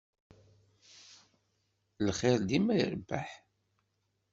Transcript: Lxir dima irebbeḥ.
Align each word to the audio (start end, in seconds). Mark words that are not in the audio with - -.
Lxir 2.05 2.37
dima 2.47 2.73
irebbeḥ. 2.81 3.27